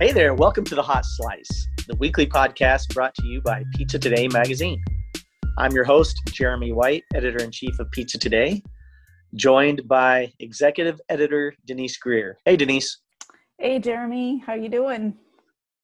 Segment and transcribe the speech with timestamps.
[0.00, 3.98] Hey there, welcome to the Hot Slice, the weekly podcast brought to you by Pizza
[3.98, 4.82] Today magazine.
[5.58, 8.62] I'm your host, Jeremy White, editor in chief of Pizza Today,
[9.34, 12.38] joined by executive editor Denise Greer.
[12.46, 13.02] Hey, Denise.
[13.58, 14.38] Hey, Jeremy.
[14.38, 15.18] How you doing?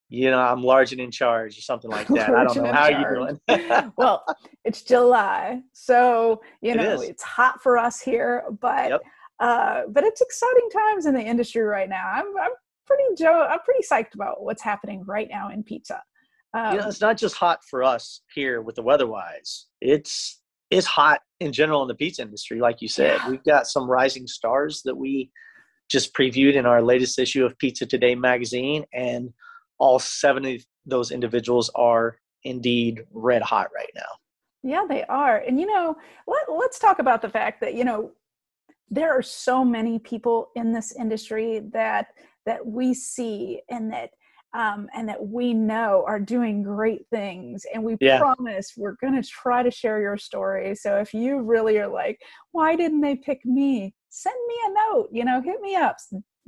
[0.09, 2.31] You know, I'm large and in charge or something like that.
[2.35, 2.73] I don't know.
[2.73, 3.93] How you doing?
[3.99, 4.25] well,
[4.65, 5.61] it's July.
[5.75, 9.01] So, you know, it it's hot for us here, but yep.
[9.41, 12.11] uh, but it's exciting times in the industry right now.
[12.15, 12.53] I'm, I'm
[12.87, 13.47] pretty Joe.
[13.51, 16.03] I'm pretty psyched about what's happening right now in pizza.
[16.55, 19.67] Um, you know, it's not just hot for us here with the weather-wise.
[19.81, 20.41] It's
[20.71, 23.19] it's hot in general in the pizza industry, like you said.
[23.23, 23.31] Yeah.
[23.31, 25.31] We've got some rising stars that we
[25.89, 29.33] just previewed in our latest issue of Pizza Today magazine, and
[29.79, 34.03] all seven of those individuals are indeed red hot right now.
[34.63, 35.39] Yeah, they are.
[35.39, 35.97] And you know,
[36.27, 38.13] let, let's talk about the fact that, you know,
[38.89, 42.09] there are so many people in this industry that
[42.47, 44.11] that we see and that
[44.55, 48.19] um, and that we know are doing great things and we yeah.
[48.19, 50.75] promise we're going to try to share your story.
[50.75, 52.19] So if you really are like
[52.53, 53.95] why didn't they pick me?
[54.17, 55.97] send me a note you know hit me up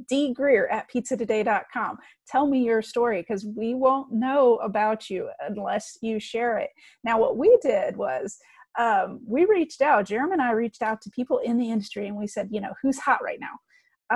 [0.09, 5.99] d greer at pizzatoday.com tell me your story because we won't know about you unless
[6.01, 6.71] you share it.
[7.05, 8.39] Now what we did was
[8.79, 12.17] um, we reached out jeremy and i reached out to people in the industry and
[12.17, 13.57] we said you know who's hot right now?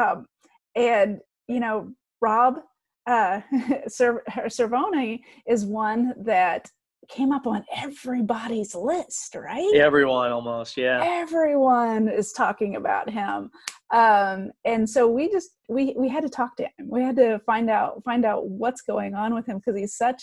[0.00, 0.27] Um,
[0.74, 1.19] and
[1.53, 2.61] you know, Rob
[3.06, 3.41] uh,
[3.89, 6.70] Cervoni is one that
[7.08, 9.75] came up on everybody's list, right?
[9.75, 11.00] Everyone almost, yeah.
[11.05, 13.50] Everyone is talking about him.
[13.92, 16.89] Um, and so we just we we had to talk to him.
[16.89, 20.23] We had to find out find out what's going on with him because he's such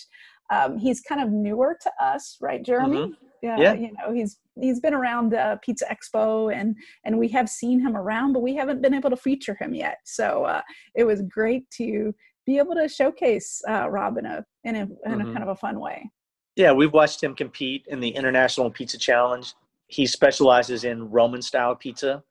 [0.50, 2.98] um, he's kind of newer to us, right, Jeremy?
[2.98, 3.26] Mm-hmm.
[3.42, 7.50] Yeah, yeah, you know he's he's been around uh, Pizza Expo and and we have
[7.50, 10.00] seen him around, but we haven't been able to feature him yet.
[10.06, 10.62] So uh,
[10.96, 12.14] it was great to
[12.46, 15.22] be able to showcase uh, Rob in a in a, in mm-hmm.
[15.22, 16.10] a kind of a fun way.
[16.56, 19.54] Yeah, we've watched him compete in the International Pizza Challenge.
[19.88, 22.24] He specializes in Roman style pizza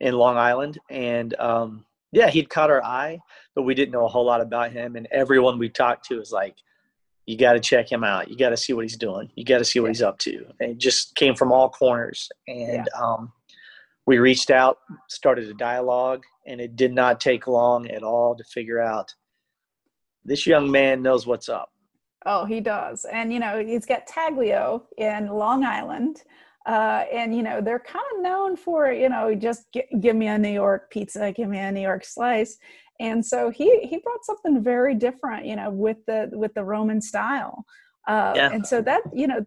[0.00, 3.18] in Long Island, and um, yeah, he'd caught our eye,
[3.54, 4.96] but we didn't know a whole lot about him.
[4.96, 6.56] And everyone we talked to is like,
[7.26, 8.28] you got to check him out.
[8.30, 9.30] You got to see what he's doing.
[9.36, 10.44] You got to see what he's up to.
[10.60, 12.28] And it just came from all corners.
[12.48, 13.00] And yeah.
[13.00, 13.32] um,
[14.06, 14.78] we reached out,
[15.08, 19.14] started a dialogue, and it did not take long at all to figure out
[20.24, 21.70] this young man knows what's up.
[22.26, 23.04] Oh, he does.
[23.04, 26.22] And, you know, he's got Taglio in Long Island.
[26.66, 29.66] Uh, and, you know, they're kind of known for, you know, just
[30.00, 32.58] give me a New York pizza, give me a New York slice
[33.00, 37.00] and so he he brought something very different you know with the with the roman
[37.00, 37.64] style
[38.08, 38.50] uh, yeah.
[38.52, 39.44] and so that you know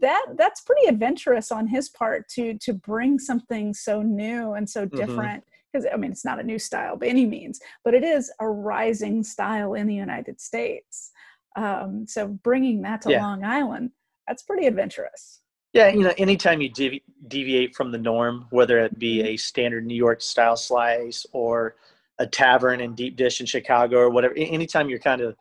[0.00, 4.86] that that's pretty adventurous on his part to to bring something so new and so
[4.86, 4.96] mm-hmm.
[4.96, 5.94] different because mm-hmm.
[5.94, 9.22] i mean it's not a new style by any means but it is a rising
[9.22, 11.10] style in the united states
[11.56, 13.22] um, so bringing that to yeah.
[13.22, 13.90] long island
[14.26, 15.40] that's pretty adventurous
[15.74, 19.28] yeah, you know, anytime you devi- deviate from the norm, whether it be mm-hmm.
[19.28, 21.76] a standard New York style slice or
[22.18, 24.34] a tavern in deep dish in Chicago or whatever.
[24.36, 25.36] Anytime you're kind of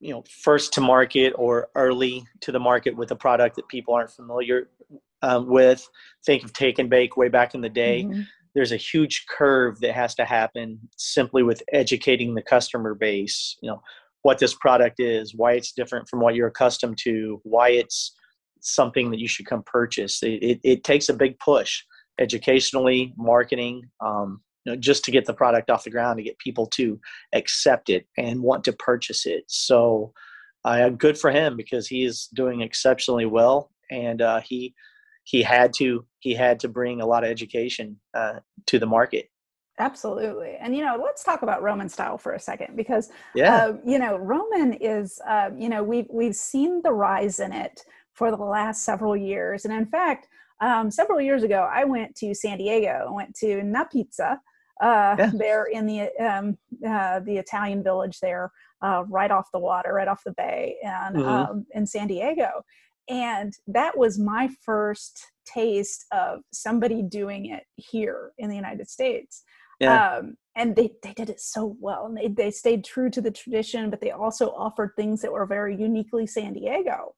[0.00, 3.94] you know first to market or early to the market with a product that people
[3.94, 4.68] aren't familiar
[5.22, 5.88] um, with,
[6.26, 8.04] think of take and bake way back in the day.
[8.04, 8.22] Mm-hmm.
[8.54, 13.56] There's a huge curve that has to happen simply with educating the customer base.
[13.62, 13.82] You know
[14.22, 18.16] what this product is, why it's different from what you're accustomed to, why it's
[18.60, 20.22] something that you should come purchase.
[20.22, 21.82] It, it, it takes a big push
[22.18, 26.38] educationally, marketing, um, you know, just to get the product off the ground to get
[26.38, 26.98] people to
[27.32, 29.44] accept it and want to purchase it.
[29.46, 30.12] So,
[30.64, 34.74] uh, good for him because he is doing exceptionally well, and uh, he
[35.24, 38.34] he had to he had to bring a lot of education uh,
[38.66, 39.28] to the market.
[39.78, 43.76] Absolutely, and you know, let's talk about Roman style for a second because yeah, uh,
[43.84, 47.82] you know, Roman is uh, you know we've we've seen the rise in it
[48.12, 50.28] for the last several years, and in fact.
[50.60, 53.06] Um, several years ago, I went to San Diego.
[53.08, 54.38] I went to Napizza,
[54.82, 55.30] uh, yeah.
[55.34, 58.50] there in the um, uh, the Italian village there,
[58.82, 61.28] uh, right off the water, right off the bay, and mm-hmm.
[61.28, 62.64] um, in San Diego.
[63.08, 69.42] And that was my first taste of somebody doing it here in the United States.
[69.80, 70.18] Yeah.
[70.18, 72.06] Um, and they, they did it so well.
[72.06, 75.46] And they, they stayed true to the tradition, but they also offered things that were
[75.46, 77.14] very uniquely San Diego.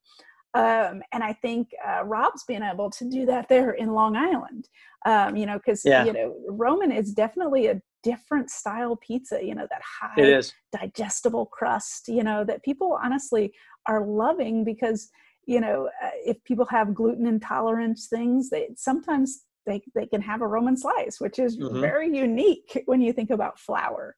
[0.57, 4.67] Um, and I think uh, Rob's been able to do that there in Long Island.
[5.05, 6.05] Um, you know, because yeah.
[6.05, 9.39] you know Roman is definitely a different style pizza.
[9.43, 10.41] You know that high
[10.77, 12.07] digestible crust.
[12.07, 13.53] You know that people honestly
[13.87, 15.09] are loving because
[15.45, 20.41] you know uh, if people have gluten intolerance things, they sometimes they they can have
[20.41, 21.79] a Roman slice, which is mm-hmm.
[21.79, 24.15] very unique when you think about flour.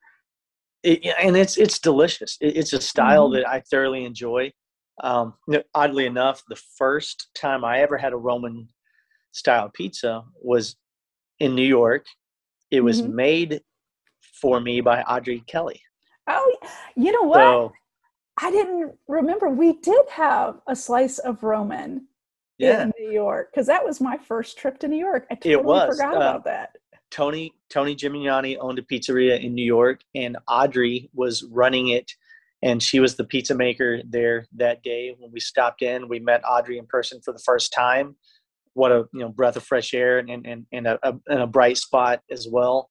[0.83, 2.37] it, and it's it's delicious.
[2.39, 3.41] It, it's a style mm-hmm.
[3.41, 4.53] that I thoroughly enjoy.
[5.01, 5.33] Um,
[5.73, 8.67] oddly enough, the first time I ever had a Roman
[9.31, 10.75] style pizza was
[11.39, 12.05] in New York.
[12.71, 13.15] It was mm-hmm.
[13.15, 13.61] made
[14.41, 15.81] for me by Audrey Kelly.
[16.27, 16.57] Oh,
[16.95, 17.37] you know what?
[17.37, 17.73] So,
[18.41, 22.07] I didn't remember we did have a slice of Roman
[22.57, 22.83] yeah.
[22.83, 25.25] in New York because that was my first trip to New York.
[25.29, 25.97] I totally it was.
[25.97, 26.75] forgot uh, about that.
[27.11, 32.11] Tony Tony Gemignani owned a pizzeria in New York, and Audrey was running it,
[32.61, 35.15] and she was the pizza maker there that day.
[35.17, 38.15] When we stopped in, we met Audrey in person for the first time.
[38.73, 41.47] What a you know breath of fresh air and and and a, a, and a
[41.47, 42.89] bright spot as well.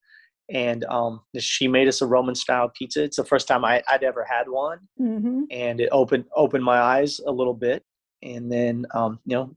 [0.50, 3.04] And um, she made us a Roman style pizza.
[3.04, 5.42] It's the first time I, would ever had one, mm-hmm.
[5.50, 7.84] and it opened opened my eyes a little bit.
[8.22, 9.56] And then um, you know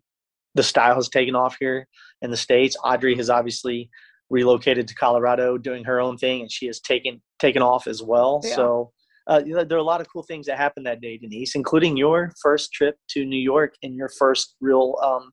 [0.55, 1.87] the style has taken off here
[2.21, 2.75] in the states.
[2.83, 3.89] Audrey has obviously
[4.29, 8.41] relocated to Colorado, doing her own thing, and she has taken taken off as well.
[8.43, 8.55] Yeah.
[8.55, 8.91] So
[9.27, 11.55] uh, you know, there are a lot of cool things that happened that day, Denise,
[11.55, 15.31] including your first trip to New York and your first real um,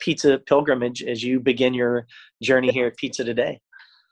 [0.00, 2.06] pizza pilgrimage as you begin your
[2.42, 3.60] journey here at Pizza Today.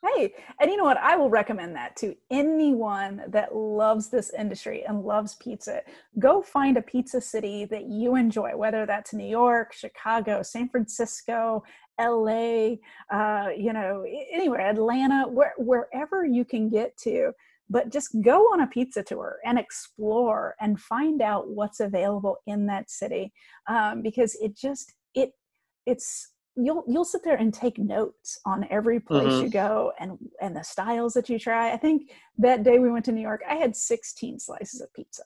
[0.03, 0.97] Hey, and you know what?
[0.97, 5.83] I will recommend that to anyone that loves this industry and loves pizza.
[6.19, 11.63] Go find a pizza city that you enjoy, whether that's New York, Chicago, San Francisco,
[12.01, 12.77] LA,
[13.13, 17.33] uh, you know, anywhere, Atlanta, where, wherever you can get to.
[17.71, 22.67] But just go on a pizza tour and explore and find out what's available in
[22.67, 23.33] that city
[23.69, 25.31] um, because it just it
[25.87, 29.45] it's you'll you'll sit there and take notes on every place mm-hmm.
[29.45, 31.73] you go and and the styles that you try.
[31.73, 35.23] I think that day we went to New York, I had 16 slices of pizza.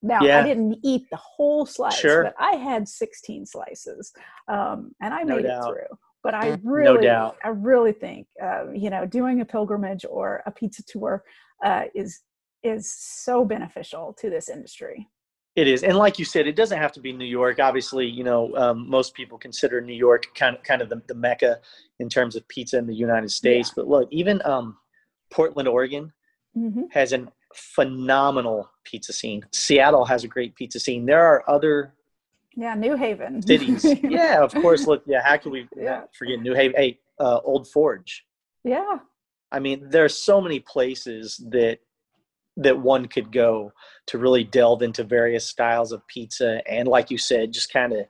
[0.00, 0.40] Now yeah.
[0.40, 2.22] I didn't eat the whole slice, sure.
[2.22, 4.12] but I had 16 slices,
[4.46, 5.62] um, and I no made doubt.
[5.62, 10.04] it through but i really no i really think uh, you know doing a pilgrimage
[10.08, 11.22] or a pizza tour
[11.64, 12.20] uh, is
[12.62, 15.08] is so beneficial to this industry
[15.54, 18.24] it is and like you said it doesn't have to be new york obviously you
[18.24, 21.58] know um, most people consider new york kind of kind of the, the mecca
[22.00, 23.74] in terms of pizza in the united states yeah.
[23.76, 24.76] but look even um,
[25.30, 26.12] portland oregon
[26.56, 26.82] mm-hmm.
[26.90, 31.94] has a phenomenal pizza scene seattle has a great pizza scene there are other
[32.58, 33.40] yeah, New Haven.
[33.40, 33.86] Cities.
[34.02, 34.84] yeah, of course.
[34.84, 36.02] Look, yeah, how can we yeah.
[36.12, 36.74] forget New Haven?
[36.76, 38.26] Hey, uh, Old Forge.
[38.64, 38.98] Yeah.
[39.50, 41.78] I mean, there's so many places that
[42.58, 43.72] that one could go
[44.06, 48.00] to really delve into various styles of pizza and like you said just kind of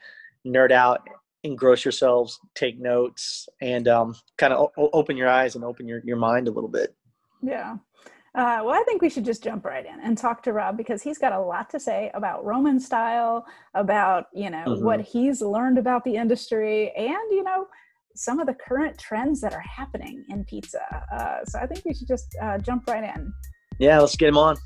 [0.47, 1.07] nerd out
[1.45, 6.01] engross yourselves take notes and um, kind of o- open your eyes and open your,
[6.05, 6.97] your mind a little bit
[7.43, 7.77] yeah
[8.35, 11.03] uh, well, I think we should just jump right in and talk to Rob because
[11.03, 14.85] he's got a lot to say about Roman style, about you know mm-hmm.
[14.85, 17.67] what he's learned about the industry, and you know
[18.19, 20.81] some of the current trends that are happening in pizza.
[21.13, 23.33] Uh, so I think we should just uh, jump right in.
[23.79, 24.57] Yeah, let's get him on.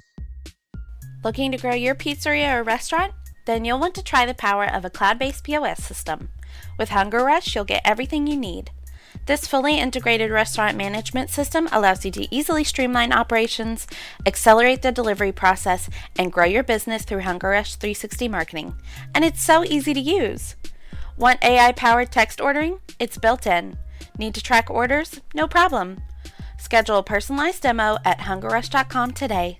[1.24, 3.12] Looking to grow your pizzeria or restaurant?
[3.46, 6.30] Then you'll want to try the power of a cloud-based POS system.
[6.78, 8.70] With HungerRush, you'll get everything you need
[9.26, 13.86] this fully integrated restaurant management system allows you to easily streamline operations,
[14.26, 15.88] accelerate the delivery process,
[16.18, 18.74] and grow your business through HungerRush 360 marketing.
[19.14, 20.56] And it's so easy to use.
[21.16, 22.80] Want AI powered text ordering?
[22.98, 23.76] It's built in.
[24.18, 25.20] Need to track orders?
[25.34, 25.98] No problem.
[26.58, 29.58] Schedule a personalized demo at hungerrush.com today.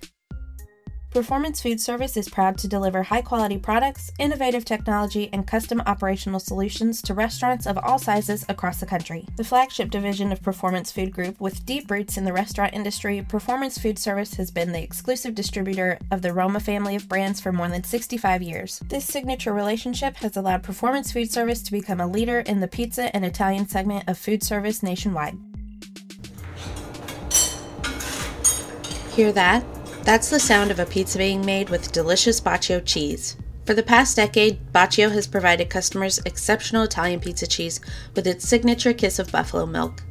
[1.13, 6.39] Performance Food Service is proud to deliver high quality products, innovative technology, and custom operational
[6.39, 9.27] solutions to restaurants of all sizes across the country.
[9.35, 13.77] The flagship division of Performance Food Group, with deep roots in the restaurant industry, Performance
[13.77, 17.69] Food Service has been the exclusive distributor of the Roma family of brands for more
[17.69, 18.79] than 65 years.
[18.89, 23.15] This signature relationship has allowed Performance Food Service to become a leader in the pizza
[23.15, 25.37] and Italian segment of food service nationwide.
[29.11, 29.63] Hear that?
[30.03, 33.37] That's the sound of a pizza being made with delicious Baccio cheese.
[33.65, 37.79] For the past decade, Baccio has provided customers exceptional Italian pizza cheese
[38.13, 40.03] with its signature kiss of buffalo milk.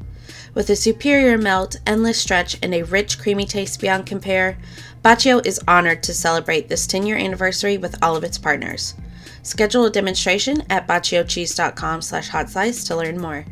[0.54, 4.56] With a superior melt, endless stretch, and a rich, creamy taste beyond compare,
[5.04, 8.94] Baccio is honored to celebrate this 10 year anniversary with all of its partners.
[9.42, 13.44] Schedule a demonstration at bacciocheese.com slash hotslice to learn more.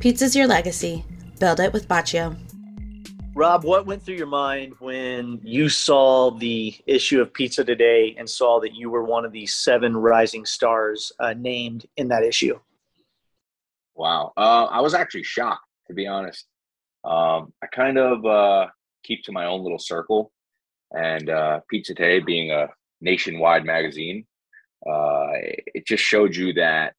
[0.00, 1.04] Pizza's your legacy.
[1.38, 2.36] Build it with Baccio.
[3.36, 8.26] Rob, what went through your mind when you saw the issue of Pizza Today and
[8.26, 12.58] saw that you were one of the seven rising stars uh, named in that issue?
[13.94, 16.46] Wow, uh, I was actually shocked to be honest.
[17.04, 18.68] Um, I kind of uh,
[19.04, 20.32] keep to my own little circle,
[20.92, 22.68] and uh, Pizza Today being a
[23.02, 24.24] nationwide magazine,
[24.88, 26.94] uh, it just showed you that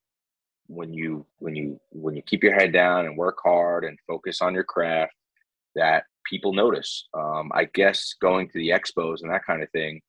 [0.68, 4.40] when you when you when you keep your head down and work hard and focus
[4.40, 5.14] on your craft,
[5.74, 7.08] that people notice.
[7.14, 10.02] Um, I guess going to the expos and that kind of thing,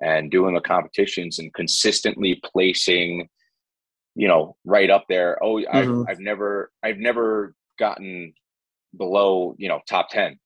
[0.00, 3.28] and doing the competitions and consistently placing,
[4.14, 5.42] you know, right up there.
[5.42, 6.02] Oh, mm-hmm.
[6.02, 8.32] I've, I've never, I've never gotten
[8.96, 10.38] below, you know, top ten.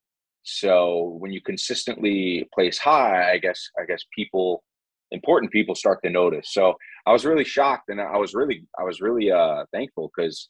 [0.42, 4.62] So when you consistently place high, I guess, I guess people,
[5.10, 6.52] important people, start to notice.
[6.52, 6.74] So
[7.06, 10.48] I was really shocked, and I was really, I was really uh, thankful because.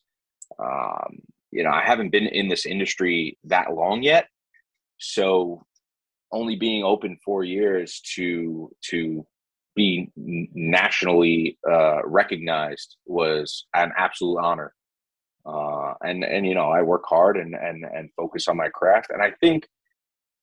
[0.58, 1.18] Um,
[1.50, 4.28] you know, I haven't been in this industry that long yet.
[4.98, 5.64] So
[6.32, 9.26] only being open four years to to
[9.74, 14.74] be nationally uh, recognized was an absolute honor.
[15.46, 19.10] Uh, and and you know, I work hard and and and focus on my craft.
[19.10, 19.66] And I think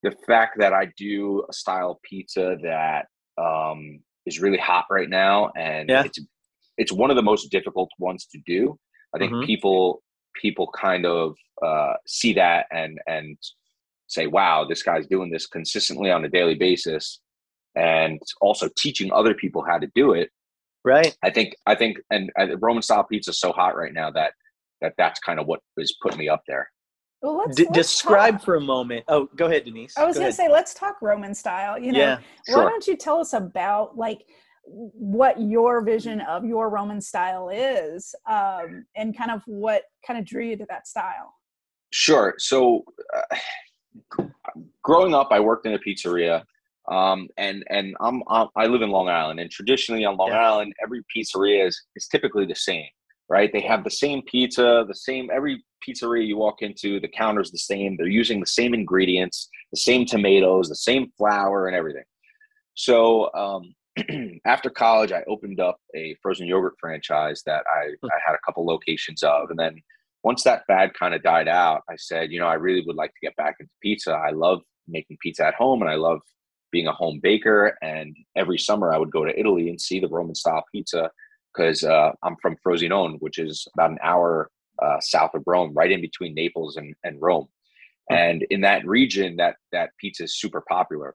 [0.03, 3.07] the fact that I do a style pizza that
[3.38, 6.03] um, is really hot right now, and yeah.
[6.05, 6.19] it's
[6.77, 8.79] it's one of the most difficult ones to do.
[9.13, 9.45] I think mm-hmm.
[9.45, 10.01] people
[10.41, 13.38] people kind of uh, see that and and
[14.07, 17.21] say, "Wow, this guy's doing this consistently on a daily basis,"
[17.75, 20.29] and also teaching other people how to do it.
[20.83, 21.17] Right.
[21.24, 24.33] I think I think and uh, Roman style pizza is so hot right now that
[24.81, 26.69] that that's kind of what is putting me up there.
[27.21, 28.45] Well, let's, D- let's describe talk.
[28.45, 29.05] for a moment.
[29.07, 29.97] Oh, go ahead, Denise.
[29.97, 31.79] I was going to say, let's talk Roman style.
[31.79, 32.63] You know, yeah, sure.
[32.63, 34.25] why don't you tell us about like
[34.65, 40.25] what your vision of your Roman style is, um, and kind of what kind of
[40.25, 41.33] drew you to that style.
[41.91, 42.35] Sure.
[42.38, 42.83] So,
[43.15, 43.35] uh,
[44.83, 46.43] growing up, I worked in a pizzeria,
[46.91, 50.49] um, and and I'm, I'm, i live in Long Island, and traditionally on Long yeah.
[50.49, 52.87] Island, every pizzeria is is typically the same,
[53.29, 53.51] right?
[53.51, 57.57] They have the same pizza, the same every pizzeria you walk into, the counter's the
[57.57, 57.97] same.
[57.97, 62.03] They're using the same ingredients, the same tomatoes, the same flour, and everything.
[62.75, 63.73] So um,
[64.45, 68.07] after college, I opened up a frozen yogurt franchise that I, hmm.
[68.07, 69.49] I had a couple locations of.
[69.49, 69.81] And then
[70.25, 73.12] once that fad kind of died out, I said, you know, I really would like
[73.12, 74.12] to get back into pizza.
[74.12, 76.20] I love making pizza at home and I love
[76.72, 77.77] being a home baker.
[77.84, 81.12] And every summer I would go to Italy and see the Roman style pizza
[81.53, 84.50] because uh, I'm from Frosinone, which is about an hour
[84.82, 87.48] uh, south of Rome, right in between Naples and, and Rome.
[88.10, 88.15] Hmm.
[88.15, 91.13] And in that region, that that pizza is super popular.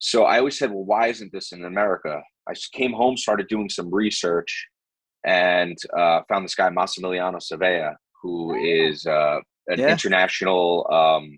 [0.00, 2.22] So I always said, well, why isn't this in America?
[2.46, 4.68] I came home, started doing some research,
[5.24, 9.10] and uh, found this guy Massimiliano Saieva, who oh.
[9.10, 9.88] uh, an yeah.
[9.88, 11.36] international um,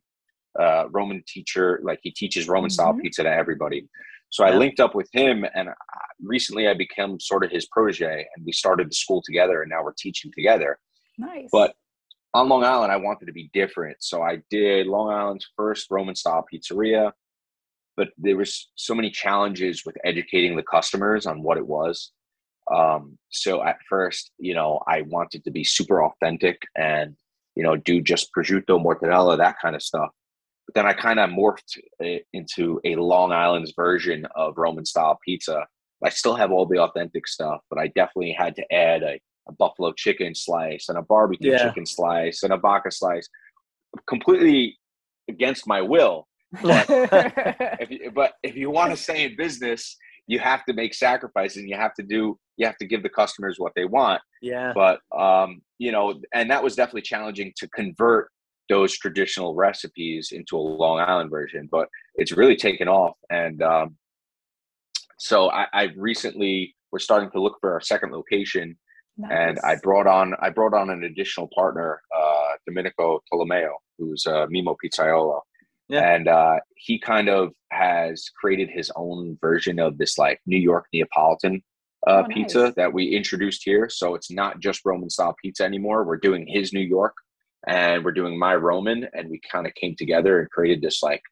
[0.59, 1.81] uh, Roman teacher.
[1.83, 3.03] Like he teaches Roman style mm-hmm.
[3.03, 3.89] pizza to everybody.
[4.31, 4.53] So yeah.
[4.53, 5.75] I linked up with him, and uh,
[6.23, 9.83] recently I became sort of his protege, and we started the school together, and now
[9.83, 10.79] we're teaching together.
[11.19, 11.49] Nice.
[11.51, 11.75] But
[12.33, 16.15] on Long Island, I wanted to be different, so I did Long Island's first Roman
[16.15, 17.13] style pizzeria
[18.01, 22.13] but there was so many challenges with educating the customers on what it was.
[22.73, 27.17] Um, so at first, you know, I wanted to be super authentic and,
[27.57, 30.11] you know, do just prosciutto, mortadella, that kind of stuff.
[30.67, 35.19] But then I kind of morphed it into a Long Island's version of Roman style
[35.25, 35.67] pizza.
[36.05, 39.53] I still have all the authentic stuff, but I definitely had to add a, a
[39.53, 41.67] buffalo chicken slice and a barbecue yeah.
[41.67, 43.29] chicken slice and a baka slice,
[44.07, 44.79] completely
[45.29, 46.27] against my will
[46.63, 46.87] but
[47.81, 49.97] if you, but if you want to stay in business,
[50.31, 53.09] you have to make sacrifices and you have to do you have to give the
[53.09, 54.23] customers what they want.
[54.41, 54.73] Yeah.
[54.75, 58.31] But um, you know, and that was definitely challenging to convert
[58.69, 63.17] those traditional recipes into a Long Island version, but it's really taken off.
[63.29, 63.97] And um,
[65.19, 68.79] so I, I recently we're starting to look for our second location.
[69.19, 69.31] Nice.
[69.35, 74.47] And I brought on I brought on an additional partner, uh, Domenico Tolomeo, who's a
[74.47, 75.41] Mimo Pizzaiolo.
[75.89, 76.15] Yeah.
[76.15, 80.87] And uh, he kind of has created his own version of this like New York
[80.93, 81.63] Neapolitan
[82.07, 82.75] uh, oh, pizza nice.
[82.77, 83.89] that we introduced here.
[83.89, 86.05] So it's not just Roman style pizza anymore.
[86.05, 87.15] We're doing his New York
[87.67, 89.07] and we're doing my Roman.
[89.13, 91.23] And we kind of came together and created this like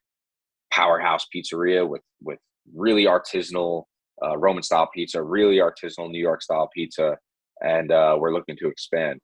[0.71, 2.39] powerhouse pizzeria with, with
[2.75, 3.83] really artisanal
[4.23, 7.17] uh, Roman style pizza, really artisanal New York style pizza.
[7.61, 9.19] And uh, we're looking to expand.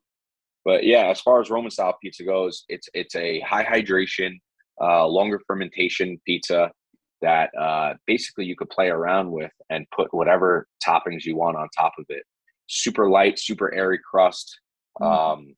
[0.64, 4.32] But yeah, as far as Roman style pizza goes, it's it's a high hydration,
[4.80, 6.72] uh, longer fermentation pizza
[7.26, 11.68] that uh, basically you could play around with and put whatever toppings you want on
[11.76, 12.22] top of it.
[12.68, 14.60] Super light, super airy crust,
[15.00, 15.06] mm.
[15.06, 15.54] um,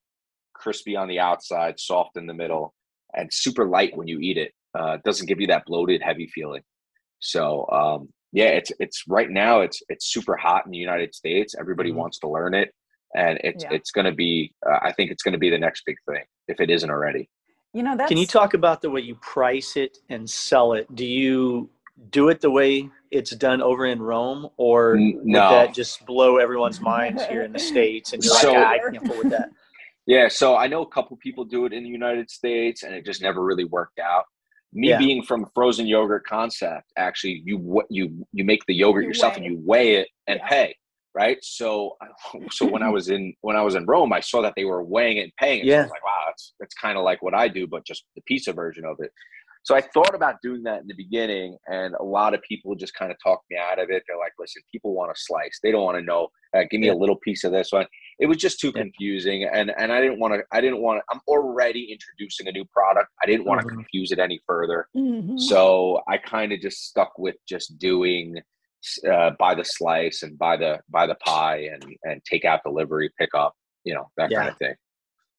[0.54, 2.74] crispy on the outside, soft in the middle,
[3.14, 4.52] and super light when you eat it.
[4.78, 6.62] Uh, it doesn't give you that bloated, heavy feeling.
[7.18, 11.54] So um, yeah, it's it's right now it's it's super hot in the United States.
[11.60, 11.96] Everybody mm.
[11.96, 12.72] wants to learn it,
[13.14, 13.74] and it's yeah.
[13.76, 14.54] it's going to be.
[14.66, 17.28] Uh, I think it's going to be the next big thing if it isn't already.
[17.72, 18.08] You know, that's...
[18.08, 20.92] Can you talk about the way you price it and sell it?
[20.94, 21.70] Do you
[22.10, 25.50] do it the way it's done over in Rome, or no.
[25.50, 28.12] that just blow everyone's minds here in the states?
[28.12, 29.50] And you're so, like, ah, I can't afford that.
[30.06, 33.04] Yeah, so I know a couple people do it in the United States, and it
[33.04, 34.24] just never really worked out.
[34.72, 34.98] me yeah.
[34.98, 39.44] being from frozen yogurt concept actually you you you make the yogurt you yourself weigh.
[39.44, 40.48] and you weigh it and yeah.
[40.48, 40.76] pay
[41.18, 41.96] right so
[42.50, 44.82] so when i was in when i was in rome i saw that they were
[44.82, 45.74] weighing it and paying it yeah.
[45.74, 48.04] so i was like wow that's that's kind of like what i do but just
[48.14, 49.10] the pizza version of it
[49.68, 52.94] so I thought about doing that in the beginning, and a lot of people just
[52.94, 54.02] kind of talked me out of it.
[54.06, 55.58] They're like, "Listen, people want a slice.
[55.62, 56.28] They don't want to know.
[56.56, 56.94] Uh, give me yeah.
[56.94, 57.84] a little piece of this one."
[58.18, 60.42] It was just too confusing, and and I didn't want to.
[60.52, 61.04] I didn't want to.
[61.10, 63.08] I'm already introducing a new product.
[63.22, 63.80] I didn't want to mm-hmm.
[63.80, 64.88] confuse it any further.
[64.96, 65.36] Mm-hmm.
[65.36, 68.36] So I kind of just stuck with just doing
[69.10, 73.10] uh, buy the slice and buy the buy the pie and and take out delivery,
[73.18, 73.54] pick up,
[73.84, 74.38] you know that yeah.
[74.38, 74.74] kind of thing.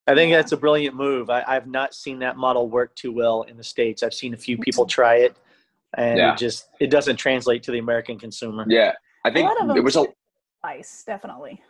[0.08, 1.30] I think that's a brilliant move.
[1.30, 4.02] I, have not seen that model work too well in the states.
[4.02, 5.38] I've seen a few people try it,
[5.98, 6.34] and yeah.
[6.34, 8.66] it just it doesn't translate to the American consumer.
[8.68, 8.94] Yeah,
[9.26, 10.06] I think there was a
[10.62, 11.62] slice definitely.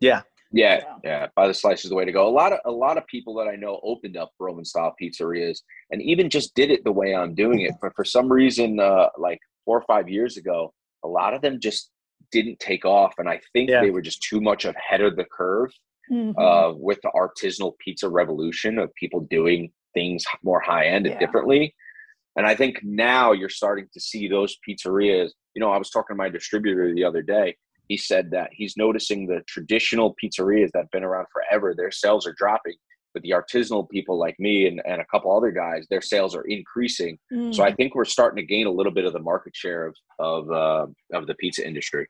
[0.00, 0.22] Yeah.
[0.54, 1.28] Yeah, yeah.
[1.34, 2.28] Buy the slice is the way to go.
[2.28, 5.60] A lot of a lot of people that I know opened up Roman style pizzerias
[5.90, 7.72] and even just did it the way I'm doing it.
[7.80, 10.72] But for some reason, uh, like four or five years ago,
[11.04, 11.90] a lot of them just
[12.30, 13.80] didn't take off, and I think yeah.
[13.80, 15.70] they were just too much ahead of the curve
[16.10, 16.38] mm-hmm.
[16.38, 21.18] uh, with the artisanal pizza revolution of people doing things more high end and yeah.
[21.18, 21.74] differently.
[22.36, 25.30] And I think now you're starting to see those pizzerias.
[25.54, 27.56] You know, I was talking to my distributor the other day.
[27.88, 32.26] He said that he's noticing the traditional pizzerias that have been around forever, their sales
[32.26, 32.74] are dropping.
[33.14, 36.42] But the artisanal people like me and, and a couple other guys, their sales are
[36.42, 37.18] increasing.
[37.32, 37.54] Mm.
[37.54, 39.96] So I think we're starting to gain a little bit of the market share of
[40.18, 42.08] of uh, of the pizza industry.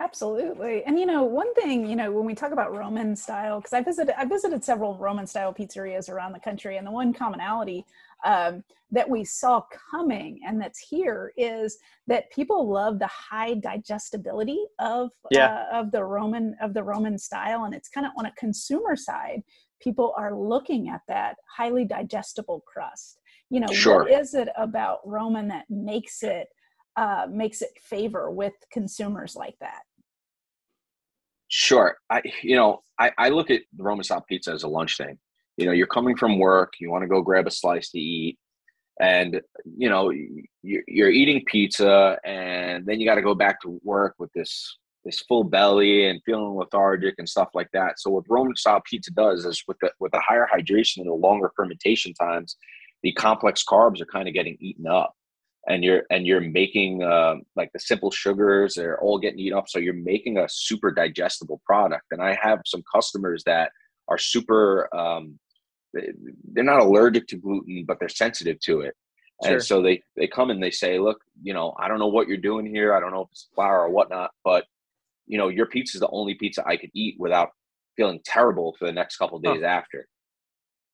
[0.00, 0.82] Absolutely.
[0.84, 3.82] And you know, one thing, you know, when we talk about Roman style, because I
[3.82, 7.84] visited I visited several Roman style pizzerias around the country, and the one commonality
[8.24, 14.64] um, that we saw coming and that's here is that people love the high digestibility
[14.78, 15.66] of yeah.
[15.70, 18.96] uh, of the Roman of the Roman style, and it's kind of on a consumer
[18.96, 19.42] side.
[19.80, 23.20] People are looking at that highly digestible crust.
[23.50, 24.04] You know, sure.
[24.04, 26.48] what is it about Roman that makes it
[26.96, 29.82] uh, makes it favor with consumers like that?
[31.48, 31.96] Sure.
[32.10, 35.18] I you know, I, I look at the Roman style pizza as a lunch thing.
[35.56, 38.38] You know, you're coming from work, you want to go grab a slice to eat,
[39.00, 39.40] and
[39.76, 40.12] you know,
[40.62, 45.20] you're eating pizza, and then you got to go back to work with this this
[45.20, 47.98] full belly and feeling lethargic and stuff like that.
[47.98, 51.14] So what Roman style pizza does is with the with the higher hydration and the
[51.14, 52.56] longer fermentation times,
[53.02, 55.14] the complex carbs are kind of getting eaten up.
[55.68, 59.68] And you're and you're making uh, like the simple sugars they're all getting eaten up.
[59.68, 62.06] So you're making a super digestible product.
[62.10, 63.72] And i have some customers that
[64.08, 65.38] are super um,
[65.92, 68.94] they're not allergic to gluten but they're sensitive to it.
[69.42, 69.54] Sure.
[69.54, 72.28] and so they they come and they say look you know i don't know what
[72.28, 72.92] you're doing here.
[72.94, 74.64] I don't know if it's flour or whatnot but
[75.30, 77.50] you know your pizza is the only pizza i could eat without
[77.96, 79.66] feeling terrible for the next couple days huh.
[79.66, 80.06] after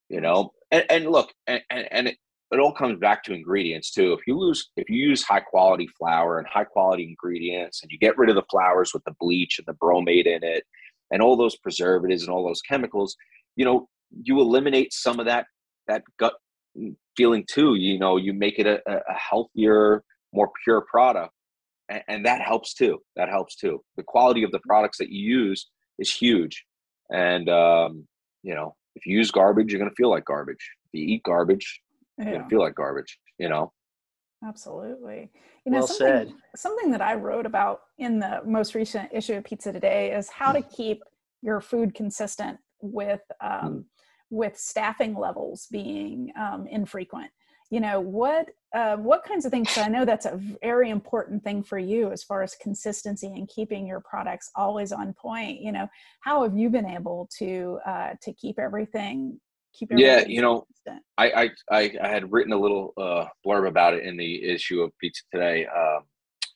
[0.09, 2.17] you know and, and look and, and, and it,
[2.53, 4.13] it all comes back to ingredients too.
[4.13, 7.99] If you lose, if you use high quality flour and high quality ingredients, and you
[7.99, 10.63] get rid of the flours with the bleach and the bromate in it,
[11.11, 13.17] and all those preservatives and all those chemicals,
[13.57, 13.89] you know,
[14.23, 15.47] you eliminate some of that
[15.89, 16.35] that gut
[16.79, 17.75] mm, feeling too.
[17.75, 21.33] You know, you make it a, a healthier, more pure product,
[21.89, 22.99] and, and that helps too.
[23.17, 23.83] That helps too.
[23.97, 25.69] The quality of the products that you use
[25.99, 26.65] is huge,
[27.11, 28.07] and um,
[28.43, 30.71] you know, if you use garbage, you're going to feel like garbage.
[30.93, 31.81] If you eat garbage,
[32.19, 32.47] yeah.
[32.49, 33.73] feel like garbage, you know?
[34.47, 35.31] Absolutely.
[35.65, 36.33] You know, well something, said.
[36.55, 40.53] something that I wrote about in the most recent issue of Pizza Today is how
[40.53, 41.03] to keep
[41.43, 43.85] your food consistent with um, mm.
[44.31, 47.31] with staffing levels being um, infrequent.
[47.71, 49.71] You know what uh, what kinds of things?
[49.71, 53.49] So I know that's a very important thing for you as far as consistency and
[53.49, 55.61] keeping your products always on point.
[55.61, 55.89] You know,
[56.21, 59.41] how have you been able to uh, to keep everything
[59.77, 60.67] keep yeah you know
[61.19, 64.91] I, I i had written a little uh, blurb about it in the issue of
[64.99, 66.01] pizza today uh,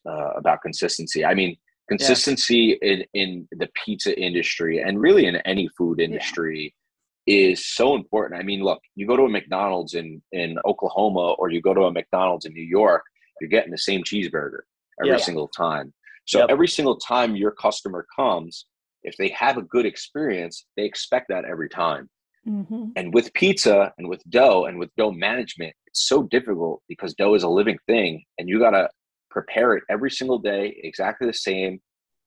[0.08, 1.56] uh, about consistency i mean
[1.88, 2.90] consistency yeah.
[2.90, 6.79] in in the pizza industry and really in any food industry yeah.
[7.26, 11.50] Is so important i mean look you go to a mcdonald's in in oklahoma or
[11.50, 13.02] you go to a mcdonald's in new york
[13.40, 14.60] you're getting the same cheeseburger
[15.00, 15.16] every yeah.
[15.16, 15.92] single time
[16.26, 16.48] so yep.
[16.50, 18.66] every single time your customer comes
[19.02, 22.08] if they have a good experience they expect that every time
[22.48, 22.86] Mm-hmm.
[22.96, 27.34] And with pizza and with dough and with dough management, it's so difficult because dough
[27.34, 28.88] is a living thing and you got to
[29.30, 31.80] prepare it every single day, exactly the same,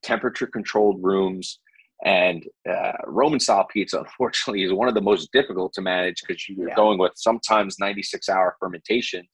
[0.03, 1.59] temperature controlled rooms.
[2.03, 6.47] And uh, Roman style pizza, unfortunately, is one of the most difficult to manage because
[6.49, 6.75] you're yeah.
[6.75, 9.25] going with sometimes 96 hour fermentation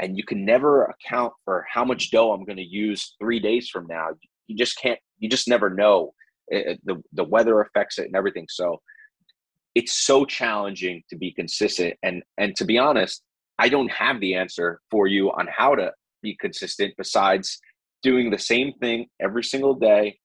[0.00, 3.68] and you can never account for how much dough I'm going to use three days
[3.68, 4.08] from now.
[4.46, 6.12] You just can't, you just never know.
[6.48, 8.46] It, the, the weather affects it and everything.
[8.48, 8.80] So
[9.74, 13.22] it's so challenging to be consistent and and to be honest
[13.58, 15.92] I don't have the answer for you on how to
[16.22, 17.58] be consistent besides
[18.02, 20.18] doing the same thing every single day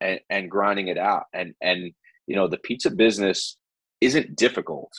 [0.00, 1.24] and, and grinding it out.
[1.32, 1.92] And and
[2.26, 3.56] you know, the pizza business
[4.00, 4.92] isn't difficult,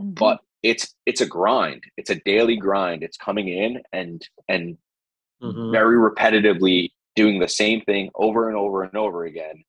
[0.00, 0.12] mm-hmm.
[0.12, 1.82] but it's it's a grind.
[1.96, 3.02] It's a daily grind.
[3.02, 4.76] It's coming in and and
[5.42, 5.72] mm-hmm.
[5.72, 9.64] very repetitively doing the same thing over and over and over again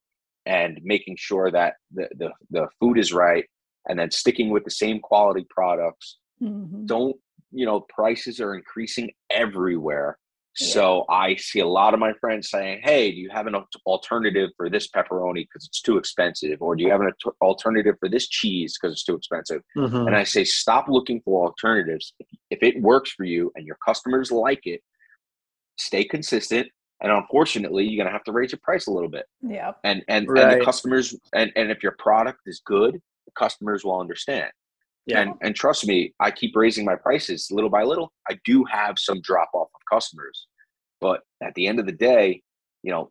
[0.46, 3.44] and making sure that the, the, the food is right
[3.88, 6.86] and then sticking with the same quality products mm-hmm.
[6.86, 7.16] don't
[7.50, 10.16] you know prices are increasing everywhere
[10.60, 14.50] so I see a lot of my friends saying, "Hey, do you have an alternative
[14.56, 18.28] for this pepperoni because it's too expensive, or do you have an alternative for this
[18.28, 20.06] cheese because it's too expensive?" Mm-hmm.
[20.08, 22.12] And I say, "Stop looking for alternatives.
[22.50, 24.82] If it works for you and your customers like it,
[25.80, 26.68] stay consistent.
[27.02, 29.26] And unfortunately, you're gonna have to raise your price a little bit.
[29.40, 29.72] Yeah.
[29.84, 30.52] And and, right.
[30.52, 34.50] and the customers and and if your product is good, the customers will understand.
[35.06, 35.20] Yeah.
[35.20, 38.12] And and trust me, I keep raising my prices little by little.
[38.28, 40.46] I do have some drop off of customers,
[41.00, 42.42] but at the end of the day,
[42.82, 43.10] you know,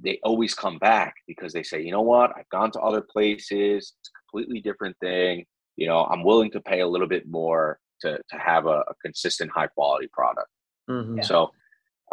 [0.00, 3.92] they always come back because they say, you know what, I've gone to other places.
[4.00, 5.44] It's a completely different thing.
[5.76, 8.94] You know, I'm willing to pay a little bit more to to have a, a
[9.02, 10.48] consistent, high quality product.
[10.90, 11.22] Mm-hmm.
[11.22, 11.50] So,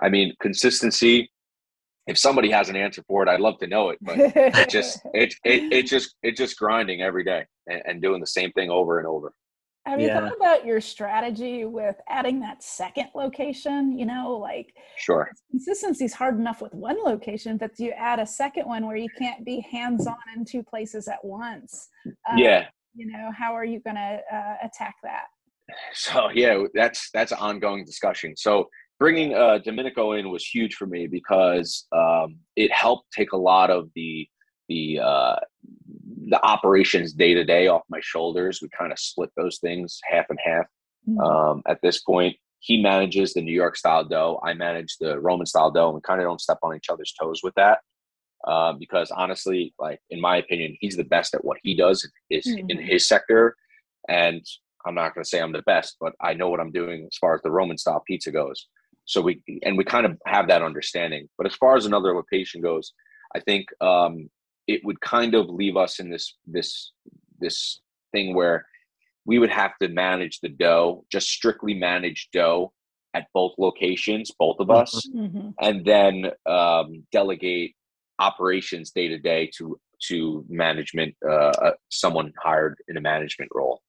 [0.02, 1.30] I mean, consistency
[2.08, 4.00] if somebody has an answer for it, I'd love to know it.
[4.02, 8.20] But it just it it it just it just grinding every day and, and, doing
[8.20, 9.34] the same thing over and over.
[9.86, 10.20] Have you yeah.
[10.20, 13.98] thought about your strategy with adding that second location?
[13.98, 18.26] You know, like sure consistency is hard enough with one location, but you add a
[18.26, 21.90] second one where you can't be hands on in two places at once.
[22.30, 22.68] Um, yeah.
[22.94, 25.26] You know, how are you going to uh, attack that?
[25.94, 28.36] So yeah, that's that's an ongoing discussion.
[28.36, 28.68] So
[29.00, 33.70] bringing uh, Domenico in was huge for me because um, it helped take a lot
[33.70, 34.28] of the
[34.70, 35.36] the uh,
[36.30, 38.60] the operations day to day off my shoulders.
[38.62, 40.66] We kind of split those things half and half.
[41.08, 41.20] Mm-hmm.
[41.20, 44.40] Um, at this point, he manages the New York style dough.
[44.44, 47.14] I manage the Roman style dough, and we kind of don't step on each other's
[47.20, 47.80] toes with that.
[48.46, 52.46] Uh, because honestly, like in my opinion, he's the best at what he does is
[52.46, 52.70] mm-hmm.
[52.70, 53.56] in his sector,
[54.10, 54.44] and
[54.86, 57.18] I'm not going to say I'm the best, but I know what I'm doing as
[57.18, 58.68] far as the Roman style pizza goes.
[59.06, 61.28] So we and we kind of have that understanding.
[61.38, 62.94] But as far as another location goes,
[63.36, 64.30] I think um,
[64.74, 66.92] it would kind of leave us in this this
[67.40, 67.82] this
[68.12, 68.66] thing where
[69.26, 72.74] we would have to manage the dough, just strictly manage dough
[73.14, 75.38] at both locations, both of us, mm-hmm.
[75.38, 75.50] mm-hmm.
[75.60, 77.76] and then um, delegate
[78.20, 83.82] operations day to day to to management, uh, uh, someone hired in a management role.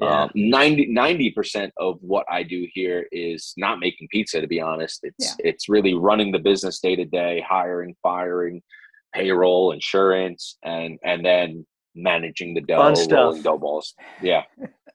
[0.00, 0.24] Yeah.
[0.24, 4.40] Um, 90 percent of what I do here is not making pizza.
[4.40, 5.50] To be honest, it's yeah.
[5.50, 8.60] it's really running the business day to day, hiring, firing,
[9.14, 13.94] payroll, insurance, and and then managing the dough, rolling dough balls.
[14.22, 14.42] Yeah,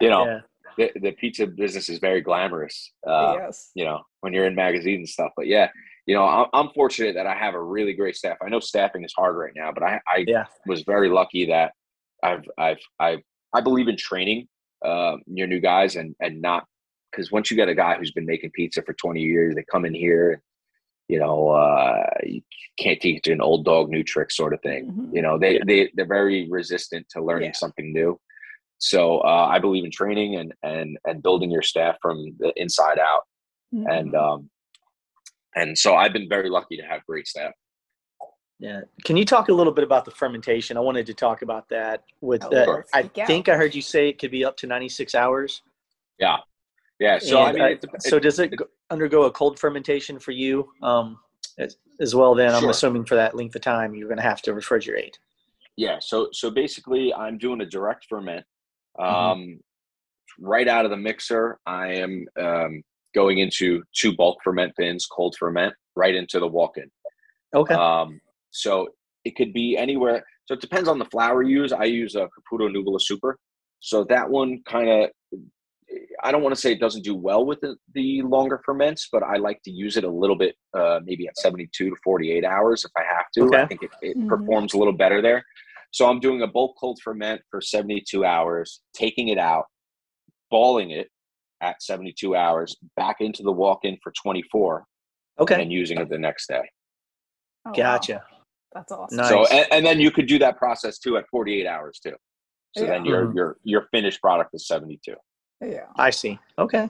[0.01, 0.39] you know, yeah.
[0.77, 2.91] The, the pizza business is very glamorous.
[3.05, 3.71] Uh, yes.
[3.75, 5.31] You know, when you're in magazines and stuff.
[5.35, 5.69] But yeah,
[6.05, 8.37] you know, I'm, I'm, fortunate that I have a really great staff.
[8.41, 10.45] I know staffing is hard right now, but I, I yeah.
[10.65, 11.73] was very lucky that
[12.23, 13.19] I've I've I've
[13.53, 14.47] I believe in training
[14.85, 16.65] uh, your new guys and and not
[17.11, 19.85] because once you get a guy who's been making pizza for 20 years, they come
[19.85, 20.41] in here,
[21.09, 22.41] you know, uh, you
[22.77, 24.85] can't teach an old dog new tricks sort of thing.
[24.85, 25.15] Mm-hmm.
[25.15, 27.57] You know, they they they're very resistant to learning yeah.
[27.57, 28.17] something new.
[28.77, 32.99] So uh, I believe in training and and and building your staff from the inside
[32.99, 33.23] out,
[33.73, 33.87] mm-hmm.
[33.89, 34.49] and um,
[35.55, 37.51] and so I've been very lucky to have great staff.
[38.59, 38.81] Yeah.
[39.05, 40.75] Can you talk a little bit about the fermentation?
[40.75, 44.09] I wanted to talk about that with oh, uh, I think I heard you say
[44.09, 45.61] it could be up to 96 hours.
[46.19, 46.37] Yeah.
[46.99, 47.19] Yeah.
[47.19, 48.53] So and, I mean, uh, so does it
[48.89, 51.17] undergo a cold fermentation for you um,
[51.57, 52.35] as, as, well?
[52.35, 52.57] Then sure.
[52.57, 55.13] I'm assuming for that length of time you're going to have to refrigerate.
[55.77, 55.97] Yeah.
[56.01, 58.45] So so basically, I'm doing a direct ferment.
[58.99, 59.15] Mm-hmm.
[59.15, 60.45] Um, mm-hmm.
[60.45, 62.83] Right out of the mixer, I am um,
[63.13, 66.89] going into two bulk ferment bins, cold ferment, right into the walk-in.
[67.55, 67.73] Okay.
[67.73, 68.19] Um,
[68.51, 68.89] so
[69.25, 70.23] it could be anywhere.
[70.45, 71.73] So it depends on the flour you use.
[71.73, 73.37] I use a Caputo Nuvola Super.
[73.81, 75.09] So that one kind of,
[76.23, 79.23] I don't want to say it doesn't do well with the, the, longer ferments, but
[79.23, 82.85] I like to use it a little bit, uh, maybe at 72 to 48 hours
[82.85, 83.43] if I have to.
[83.45, 83.61] Okay.
[83.61, 84.27] I think it, it mm-hmm.
[84.27, 85.43] performs a little better there.
[85.91, 89.65] So I'm doing a bulk cold ferment for 72 hours, taking it out,
[90.51, 91.09] balling it
[91.61, 94.85] at 72 hours, back into the walk in for 24,
[95.39, 95.61] okay.
[95.61, 96.69] and using it the next day.
[97.65, 98.13] Oh, gotcha.
[98.13, 98.37] Wow.
[98.73, 99.17] That's awesome.
[99.17, 99.29] Nice.
[99.29, 102.13] So and, and, then you could do that process too at 48 hours too.
[102.77, 102.91] So yeah.
[102.91, 103.37] then your mm-hmm.
[103.37, 105.15] your your finished product is 72.
[105.61, 105.85] Yeah.
[105.95, 106.39] I see.
[106.57, 106.89] Okay.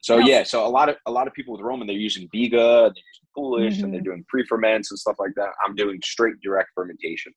[0.00, 0.38] So yeah.
[0.38, 2.86] yeah, so a lot of a lot of people with Roman they're using Biga, they're
[2.88, 3.84] using Poolish, mm-hmm.
[3.84, 4.10] and they're mm-hmm.
[4.10, 5.50] doing pre-ferments and stuff like that.
[5.64, 7.32] I'm doing straight direct fermentation,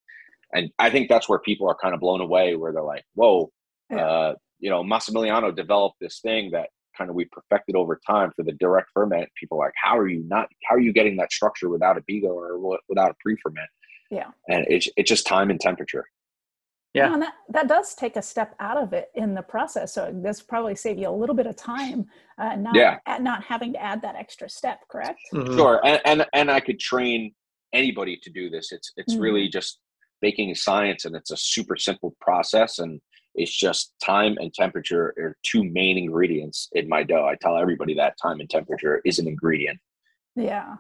[0.54, 3.52] and I think that's where people are kind of blown away, where they're like, "Whoa,
[3.92, 3.98] yeah.
[3.98, 8.44] uh, you know, Massimiliano developed this thing that kind of we perfected over time for
[8.44, 9.30] the direct ferment.
[9.40, 10.48] People are like, how are you not?
[10.68, 13.70] How are you getting that structure without a biga or without a pre ferment?
[14.10, 16.06] Yeah, and it's it's just time and temperature.
[16.96, 19.94] Yeah, and that that does take a step out of it in the process.
[19.94, 22.06] So this probably save you a little bit of time,
[22.38, 23.00] uh, not yeah.
[23.20, 24.80] not having to add that extra step.
[24.90, 25.20] Correct?
[25.34, 25.56] Mm-hmm.
[25.56, 27.34] Sure, and, and and I could train
[27.74, 28.72] anybody to do this.
[28.72, 29.24] It's it's mm-hmm.
[29.24, 29.80] really just
[30.22, 33.02] baking science, and it's a super simple process, and
[33.36, 37.26] it's just time and temperature are two main ingredients in my dough.
[37.26, 39.80] I tell everybody that time and temperature is an ingredient.
[40.36, 40.76] Yeah.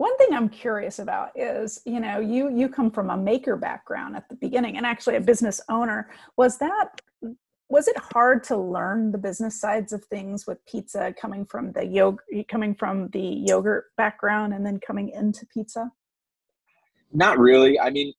[0.00, 4.16] One thing I'm curious about is, you know, you you come from a maker background
[4.16, 6.08] at the beginning and actually a business owner.
[6.38, 7.02] Was that
[7.68, 11.84] was it hard to learn the business sides of things with pizza coming from the
[11.84, 15.92] yogurt coming from the yogurt background and then coming into pizza?
[17.12, 17.78] Not really.
[17.78, 18.14] I mean,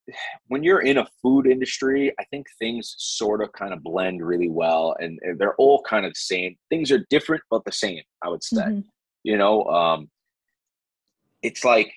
[0.46, 4.50] when you're in a food industry, I think things sort of kind of blend really
[4.50, 6.54] well and they're all kind of the same.
[6.70, 8.62] Things are different but the same, I would say.
[8.62, 8.80] Mm-hmm.
[9.24, 10.08] You know, um,
[11.42, 11.92] it's like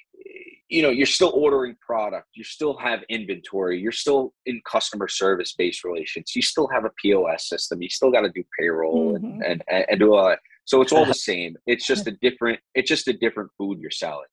[0.69, 5.53] you know you're still ordering product you still have inventory you're still in customer service
[5.57, 9.41] based relations you still have a pos system you still got to do payroll mm-hmm.
[9.43, 12.59] and, and, and do all that so it's all the same it's just a different
[12.73, 14.27] it's just a different food you're selling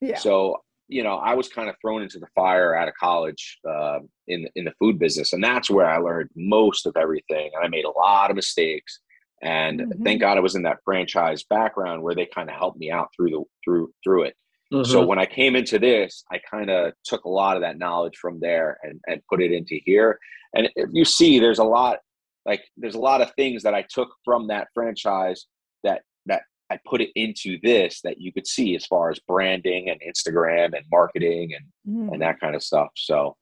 [0.00, 0.16] yeah.
[0.16, 0.56] so
[0.88, 4.46] you know i was kind of thrown into the fire out of college uh, in
[4.56, 7.84] in the food business and that's where i learned most of everything and i made
[7.84, 9.00] a lot of mistakes
[9.42, 10.02] and mm-hmm.
[10.02, 13.08] thank god i was in that franchise background where they kind of helped me out
[13.16, 14.34] through the through through it
[14.72, 14.90] Mm-hmm.
[14.90, 18.16] So when I came into this, I kind of took a lot of that knowledge
[18.16, 20.18] from there and, and put it into here.
[20.54, 21.98] And if you see, there's a lot,
[22.44, 25.46] like there's a lot of things that I took from that franchise
[25.84, 29.88] that that I put it into this that you could see as far as branding
[29.88, 32.12] and Instagram and marketing and mm.
[32.12, 32.88] and that kind of stuff.
[32.94, 33.36] So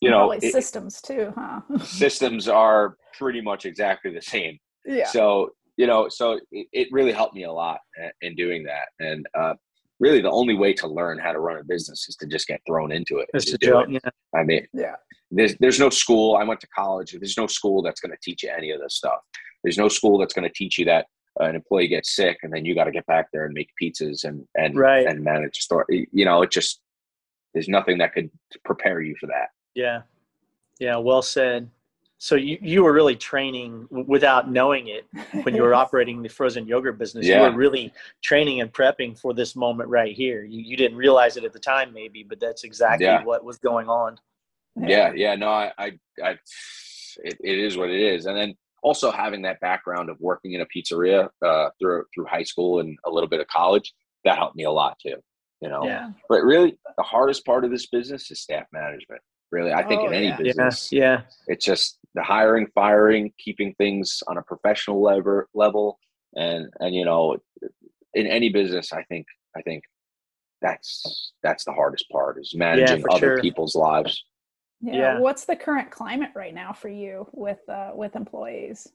[0.00, 1.60] you know, it, systems too, huh?
[1.82, 4.58] systems are pretty much exactly the same.
[4.84, 5.06] Yeah.
[5.06, 7.80] So you know, so it, it really helped me a lot
[8.22, 8.88] in doing that.
[8.98, 9.54] And uh,
[10.00, 12.60] really the only way to learn how to run a business is to just get
[12.66, 13.28] thrown into it.
[13.34, 14.02] Just to jump, it.
[14.04, 14.38] Yeah.
[14.38, 14.96] I mean, yeah.
[15.30, 16.36] There's there's no school.
[16.36, 17.12] I went to college.
[17.12, 19.18] There's no school that's going to teach you any of this stuff.
[19.64, 21.06] There's no school that's going to teach you that
[21.40, 23.68] uh, an employee gets sick and then you got to get back there and make
[23.82, 25.06] pizzas and and right.
[25.06, 25.86] and manage a store.
[25.88, 26.80] You know, it just
[27.54, 28.30] there's nothing that could
[28.64, 29.48] prepare you for that.
[29.74, 30.02] Yeah,
[30.78, 30.96] yeah.
[30.96, 31.70] Well said
[32.18, 35.06] so you, you were really training without knowing it
[35.44, 37.26] when you were operating the frozen yogurt business.
[37.26, 37.44] Yeah.
[37.44, 40.44] you were really training and prepping for this moment right here.
[40.44, 43.22] You, you didn't realize it at the time maybe but that's exactly yeah.
[43.24, 44.18] what was going on.
[44.76, 46.30] Yeah yeah no i i, I
[47.24, 48.26] it, it is what it is.
[48.26, 52.42] And then also having that background of working in a pizzeria uh, through through high
[52.42, 53.92] school and a little bit of college
[54.24, 55.16] that helped me a lot too
[55.60, 55.84] you know?
[55.84, 56.10] Yeah.
[56.28, 59.22] but really the hardest part of this business is staff management
[59.52, 60.36] really i think oh, in any yeah.
[60.36, 66.00] business yeah, yeah it's just the hiring, firing, keeping things on a professional level, level,
[66.34, 67.36] and and you know,
[68.14, 69.84] in any business, I think I think
[70.62, 73.40] that's that's the hardest part is managing yeah, other sure.
[73.40, 74.24] people's lives.
[74.80, 74.94] Yeah.
[74.94, 75.18] yeah.
[75.20, 78.88] What's the current climate right now for you with uh, with employees?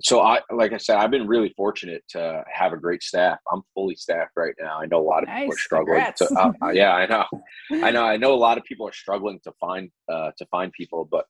[0.00, 3.38] So I, like I said, I've been really fortunate to have a great staff.
[3.52, 4.80] I'm fully staffed right now.
[4.80, 5.40] I know a lot of nice.
[5.40, 6.12] people are struggling.
[6.16, 7.24] To, uh, uh, yeah, I know,
[7.84, 8.34] I know, I know.
[8.34, 11.24] A lot of people are struggling to find uh, to find people, but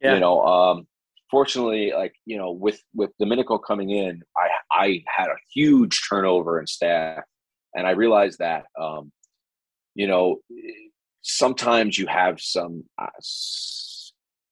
[0.00, 0.14] yeah.
[0.14, 0.86] You know, um,
[1.30, 6.60] fortunately, like you know, with with Domenico coming in, I I had a huge turnover
[6.60, 7.24] in staff,
[7.74, 9.10] and I realized that um,
[9.94, 10.36] you know
[11.22, 13.06] sometimes you have some uh,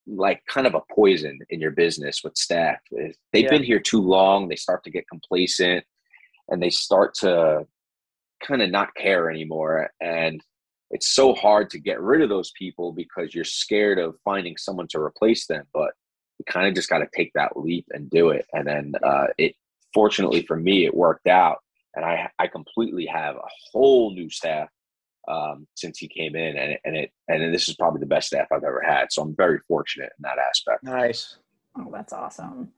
[0.07, 2.77] like kind of a poison in your business with staff.
[2.91, 3.49] They've yeah.
[3.49, 5.83] been here too long, they start to get complacent,
[6.49, 7.65] and they start to
[8.41, 10.41] kind of not care anymore, and
[10.91, 14.87] it's so hard to get rid of those people because you're scared of finding someone
[14.89, 15.91] to replace them but
[16.39, 19.27] you kind of just got to take that leap and do it and then uh,
[19.37, 19.55] it
[19.93, 21.57] fortunately for me it worked out
[21.95, 24.69] and i i completely have a whole new staff
[25.27, 28.47] um, since he came in and, and it and this is probably the best staff
[28.51, 31.37] i've ever had so i'm very fortunate in that aspect nice
[31.77, 32.71] oh that's awesome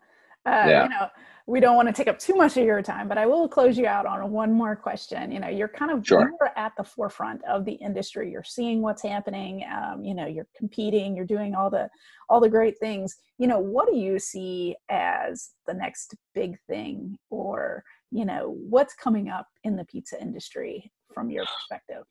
[0.46, 0.84] uh, yeah.
[0.84, 1.08] you know
[1.50, 3.76] we don't want to take up too much of your time, but I will close
[3.76, 5.32] you out on one more question.
[5.32, 6.22] You know, you're kind of sure.
[6.22, 8.32] you're at the forefront of the industry.
[8.32, 9.64] You're seeing what's happening.
[9.76, 11.16] Um, you know, you're competing.
[11.16, 11.90] You're doing all the
[12.30, 13.16] all the great things.
[13.40, 18.94] You know, what do you see as the next big thing, or you know, what's
[18.94, 22.04] coming up in the pizza industry from your perspective?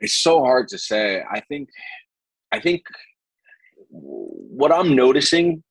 [0.00, 1.22] It's so hard to say.
[1.30, 1.68] I think,
[2.50, 2.82] I think
[3.88, 5.62] what I'm noticing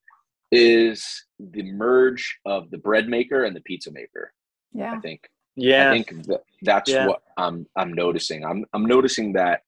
[0.52, 1.06] is
[1.40, 4.34] the merge of the bread maker and the pizza maker.
[4.74, 4.94] Yeah.
[4.94, 5.22] I think.
[5.56, 5.90] Yeah.
[5.90, 7.08] I think that that's yeah.
[7.08, 8.46] what I'm I'm noticing.
[8.46, 9.62] I'm I'm noticing that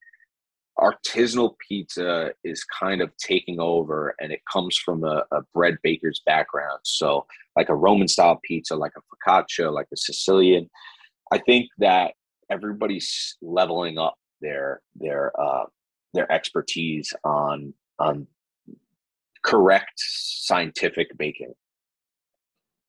[0.80, 6.22] artisanal pizza is kind of taking over and it comes from a, a, bread baker's
[6.26, 10.68] background so like a roman style pizza like a focaccia like a sicilian
[11.32, 12.14] i think that
[12.50, 15.66] everybody's leveling up their their uh
[16.14, 18.28] their expertise on on
[19.44, 21.54] correct scientific baking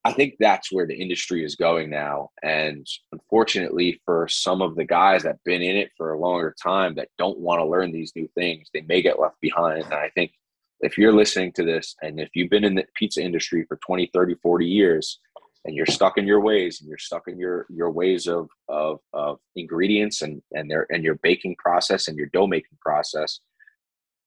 [0.06, 2.30] I think that's where the industry is going now.
[2.42, 6.54] And unfortunately, for some of the guys that have been in it for a longer
[6.62, 9.84] time that don't want to learn these new things, they may get left behind.
[9.84, 10.32] And I think
[10.80, 14.10] if you're listening to this and if you've been in the pizza industry for 20,
[14.12, 15.20] 30, 40 years
[15.64, 19.00] and you're stuck in your ways and you're stuck in your, your ways of, of,
[19.12, 23.40] of ingredients and, and their, and your baking process and your dough making process,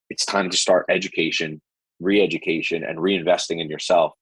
[0.10, 1.62] it's time to start education,
[2.00, 4.14] re-education and reinvesting in yourself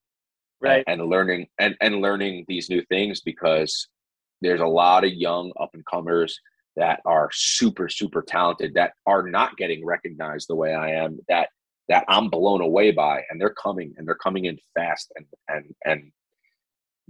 [0.62, 0.84] right.
[0.88, 3.88] and, and learning and, and learning these new things because
[4.41, 6.39] there's a lot of young up and comers
[6.75, 11.49] that are super super talented that are not getting recognized the way I am that
[11.88, 15.75] that I'm blown away by and they're coming and they're coming in fast and and
[15.86, 16.12] and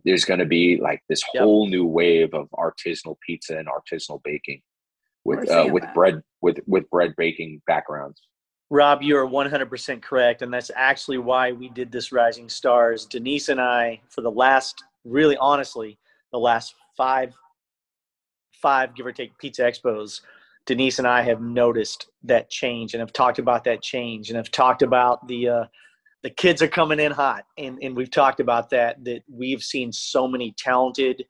[0.03, 1.43] there's going to be like this yep.
[1.43, 4.61] whole new wave of artisanal pizza and artisanal baking
[5.23, 5.93] with uh, with that.
[5.93, 8.21] bread with with bread baking backgrounds
[8.71, 10.41] Rob, you are 100% correct.
[10.41, 13.05] And that's actually why we did this Rising Stars.
[13.05, 15.99] Denise and I, for the last, really honestly,
[16.31, 17.33] the last five,
[18.53, 20.21] five, give or take, pizza expos,
[20.65, 24.49] Denise and I have noticed that change and have talked about that change and have
[24.49, 25.65] talked about the, uh,
[26.25, 27.45] the kids are coming in hot.
[27.55, 31.23] And, and we've talked about that, that we've seen so many talented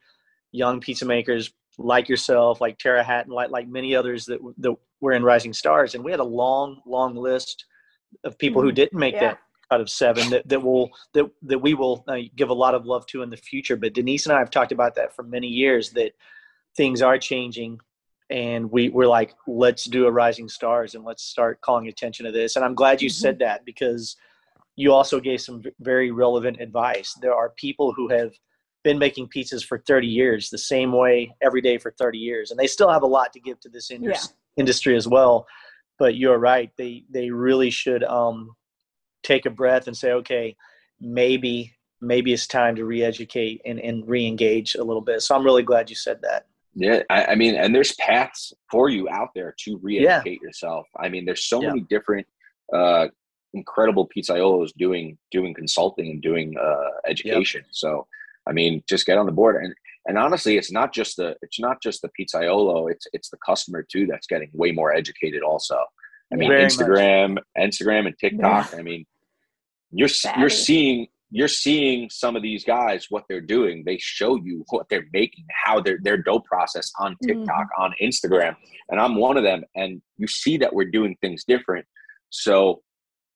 [0.54, 5.12] young pizza makers like yourself, like Tara Hatton, like, like many others that, that were
[5.12, 7.66] in Rising Stars, and we had a long, long list
[8.24, 8.70] of people mm-hmm.
[8.70, 9.20] who didn't make yeah.
[9.20, 12.74] that out of seven that, that will that that we will uh, give a lot
[12.74, 13.76] of love to in the future.
[13.76, 16.14] But Denise and I have talked about that for many years that
[16.78, 17.82] things are changing,
[18.30, 22.32] and we we're like, let's do a Rising Stars and let's start calling attention to
[22.32, 22.56] this.
[22.56, 23.22] And I'm glad you mm-hmm.
[23.22, 24.16] said that because
[24.76, 27.16] you also gave some very relevant advice.
[27.22, 28.32] There are people who have
[28.86, 32.60] been making pizzas for 30 years the same way every day for 30 years and
[32.60, 34.62] they still have a lot to give to this industry, yeah.
[34.62, 35.48] industry as well
[35.98, 38.56] but you're right they they really should um,
[39.24, 40.56] take a breath and say okay
[41.02, 45.64] maybe maybe it's time to re-educate and, and re-engage a little bit so i'm really
[45.64, 49.56] glad you said that yeah i, I mean and there's paths for you out there
[49.62, 50.48] to re-educate yeah.
[50.48, 51.70] yourself i mean there's so yeah.
[51.70, 52.28] many different
[52.72, 53.08] uh,
[53.56, 57.70] incredible pizzaiolos doing doing consulting and doing uh, education yep.
[57.72, 58.08] so
[58.48, 59.64] I mean, just get on the board.
[59.64, 59.74] And
[60.08, 62.92] and honestly, it's not just the it's not just the pizzaiolo.
[62.92, 65.42] It's it's the customer too that's getting way more educated.
[65.42, 65.78] Also,
[66.32, 67.44] I mean, Very Instagram, much.
[67.58, 68.72] Instagram, and TikTok.
[68.72, 68.80] Yeah.
[68.80, 69.06] I mean,
[69.92, 73.84] you're you're seeing you're seeing some of these guys what they're doing.
[73.84, 77.84] They show you what they're making, how their their dough process on TikTok, mm.
[77.84, 78.56] on Instagram,
[78.90, 79.64] and I'm one of them.
[79.76, 81.86] And you see that we're doing things different.
[82.30, 82.84] So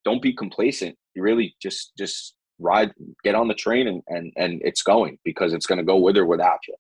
[0.06, 0.96] don't be complacent.
[1.16, 2.92] You really just just ride,
[3.24, 6.18] get on the train, and and and it's going because it's going to go with
[6.18, 6.76] or without you.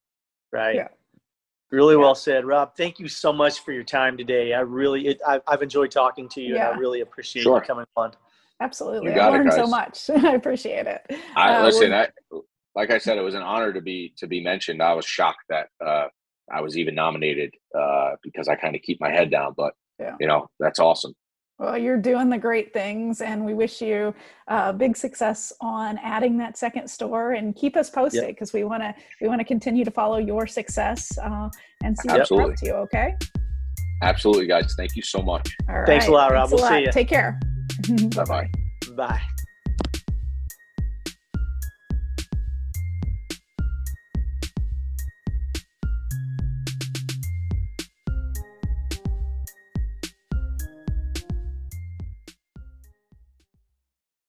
[0.52, 0.76] Right.
[0.76, 0.88] Yeah.
[1.72, 2.02] Really yeah.
[2.02, 2.76] well said, Rob.
[2.76, 4.54] Thank you so much for your time today.
[4.54, 6.70] I really, it, I, have enjoyed talking to you, yeah.
[6.70, 7.58] and I really appreciate sure.
[7.58, 8.14] you coming on.
[8.60, 10.10] Absolutely, I learned it, so much.
[10.26, 11.02] I appreciate it.
[11.36, 11.94] I uh, listen.
[11.94, 12.08] I,
[12.76, 14.82] like I said, it was an honor to be to be mentioned.
[14.82, 16.08] I was shocked that uh,
[16.52, 19.54] I was even nominated uh, because I kind of keep my head down.
[19.56, 20.16] But yeah.
[20.20, 21.14] you know, that's awesome.
[21.60, 24.16] Well, you're doing the great things, and we wish you
[24.48, 27.34] uh, big success on adding that second store.
[27.34, 28.62] And keep us posted because yep.
[28.62, 31.50] we want to we want to continue to follow your success uh,
[31.84, 32.74] and see what's up to you.
[32.74, 33.14] Okay.
[34.02, 34.74] Absolutely, guys.
[34.78, 35.54] Thank you so much.
[35.68, 35.86] All right.
[35.86, 36.50] Thanks a lot, Rob.
[36.50, 36.92] Thanks we'll see you.
[36.94, 37.38] Take care.
[38.16, 38.50] Bye bye.
[38.96, 39.22] Bye.